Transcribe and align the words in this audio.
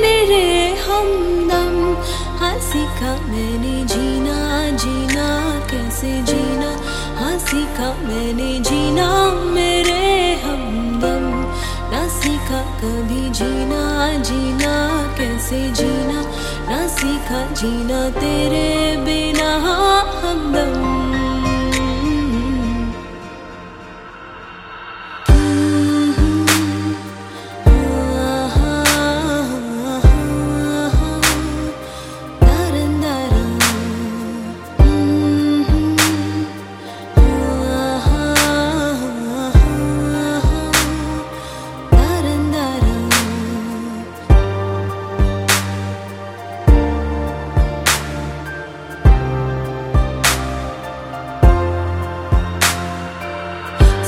मेरे 0.00 0.74
हमदम। 0.80 1.94
हाँ 2.38 2.58
सीखा 2.58 3.16
मैंने 3.26 3.84
जीना 3.84 4.36
जीना 4.76 5.26
कैसे 5.70 6.22
जीना? 6.22 6.70
हाँ 7.18 7.38
सीखा 7.38 7.88
मैंने 8.02 8.58
जीना 8.60 9.30
मेरे 9.34 10.34
हमदम। 10.34 11.24
ना 11.92 12.08
सीखा 12.08 12.60
कभी 12.60 13.30
जीना 13.30 14.22
जीना 14.22 14.74
कैसे 15.18 15.70
जीना? 15.70 16.22
ना 16.70 16.86
सीखा 16.88 17.54
जीना 17.54 18.10
तेरे 18.10 18.85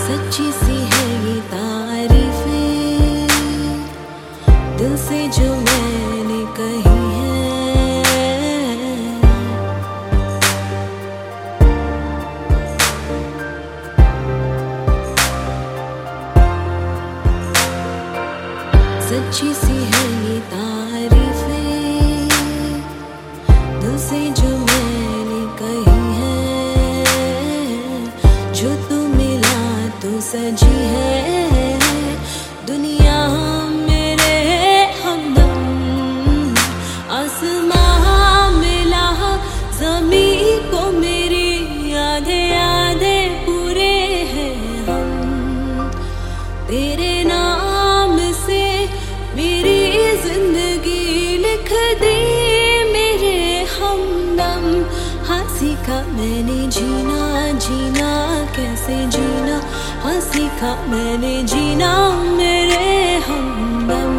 सच्ची 0.09 0.45
सी 0.53 0.75
है 0.91 1.07
ये 1.25 1.41
तारीफें। 1.51 3.29
दिल 4.79 4.97
से 4.97 5.19
जो 5.29 5.49
मैंने 5.57 6.39
कही 6.59 7.01
है। 7.17 7.37
सच्ची 19.09 19.55
सी 19.55 19.77
है 19.93 20.07
ये 20.25 20.41
तारीफें। 20.55 22.29
दिल 23.81 23.99
से 24.09 24.25
जो 24.41 24.57
मैंने 24.57 25.43
कही 25.61 25.88
सजी 30.29 30.79
है। 30.93 31.69
दुनिया 32.67 33.19
मेरे 33.87 34.35
हमदम 35.03 35.55
आसमां 37.19 38.51
मिला 38.57 39.07
जमी 39.79 40.29
को 40.73 40.83
मेरी 40.99 41.49
आधे 42.03 42.41
आधे 42.57 43.17
पूरे 43.47 43.91
हैं 44.35 44.53
हम। 44.89 45.91
तेरे 46.69 47.13
नाम 47.31 48.17
से 48.45 48.63
मेरी 49.39 49.81
ज़िंदगी 50.27 51.37
लिख 51.47 51.73
दी 52.03 52.17
मेरे 52.93 53.37
हमदम 53.79 54.65
हाँ 55.29 55.45
सीखा 55.57 55.99
मैंने 56.13 56.61
जीना 56.79 57.21
जीना 57.67 58.13
कैसे 58.57 59.05
जीना 59.17 59.38
हाँ 60.03 60.21
सीखा 60.21 60.71
मैंने 60.91 61.33
जीना 61.53 61.91
मेरे 62.39 62.85
हमदम 63.27 64.15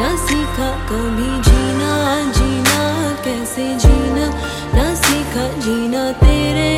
ना 0.00 0.10
सीखा 0.26 0.68
कभी 0.90 1.30
जीना 1.48 1.92
जीना 2.38 2.78
कैसे 3.24 3.66
जीना? 3.84 4.26
ना 4.76 4.94
सीखा 5.04 5.46
जीना 5.64 6.10
तेरे 6.22 6.68